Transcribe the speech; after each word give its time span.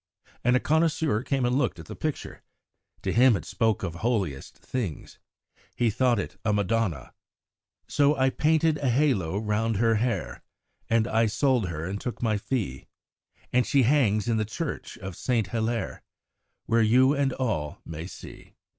And 0.43 0.55
a 0.55 0.59
connoisseur 0.59 1.21
came 1.21 1.45
and 1.45 1.55
looked 1.55 1.77
at 1.77 1.85
the 1.85 1.95
picture. 1.95 2.41
To 3.03 3.11
him 3.13 3.35
it 3.37 3.45
spoke 3.45 3.83
of 3.83 3.93
holiest 3.93 4.57
things; 4.57 5.19
he 5.75 5.91
thought 5.91 6.17
it 6.17 6.37
a 6.43 6.51
Madonna: 6.51 7.13
So 7.87 8.17
I 8.17 8.31
painted 8.31 8.79
a 8.79 8.89
halo 8.89 9.37
round 9.37 9.75
her 9.77 9.93
hair, 9.97 10.41
And 10.89 11.07
I 11.07 11.27
sold 11.27 11.67
her 11.69 11.85
and 11.85 12.01
took 12.01 12.19
my 12.19 12.39
fee; 12.39 12.87
And 13.53 13.63
she 13.67 13.83
hangs 13.83 14.27
in 14.27 14.37
the 14.37 14.43
church 14.43 14.97
of 14.97 15.15
St. 15.15 15.45
Hilaire, 15.49 16.01
Where 16.65 16.81
you 16.81 17.13
and 17.13 17.31
all 17.33 17.79
may 17.85 18.07
see. 18.07 18.55